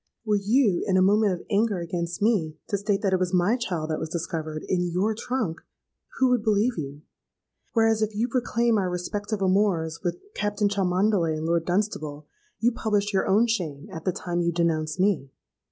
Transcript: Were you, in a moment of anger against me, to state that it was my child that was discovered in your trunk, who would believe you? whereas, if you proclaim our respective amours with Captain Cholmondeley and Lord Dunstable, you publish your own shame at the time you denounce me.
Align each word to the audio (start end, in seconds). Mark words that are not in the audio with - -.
Were 0.25 0.37
you, 0.43 0.83
in 0.87 0.97
a 0.97 1.01
moment 1.03 1.31
of 1.33 1.45
anger 1.51 1.77
against 1.79 2.23
me, 2.23 2.57
to 2.69 2.77
state 2.79 3.03
that 3.03 3.13
it 3.13 3.19
was 3.19 3.35
my 3.35 3.55
child 3.55 3.91
that 3.91 3.99
was 3.99 4.09
discovered 4.09 4.63
in 4.67 4.89
your 4.89 5.13
trunk, 5.13 5.61
who 6.17 6.29
would 6.31 6.41
believe 6.41 6.75
you? 6.75 7.03
whereas, 7.73 8.01
if 8.01 8.15
you 8.15 8.27
proclaim 8.27 8.79
our 8.79 8.89
respective 8.89 9.43
amours 9.43 9.99
with 10.03 10.17
Captain 10.33 10.67
Cholmondeley 10.69 11.35
and 11.37 11.45
Lord 11.45 11.65
Dunstable, 11.65 12.25
you 12.59 12.71
publish 12.71 13.13
your 13.13 13.27
own 13.27 13.45
shame 13.45 13.89
at 13.93 14.03
the 14.03 14.11
time 14.11 14.41
you 14.41 14.51
denounce 14.51 14.99
me. 14.99 15.29